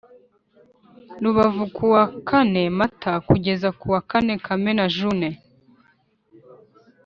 [1.23, 5.29] Rubavu kuva ku wa kane mata kugeza kuwa kane Kamena June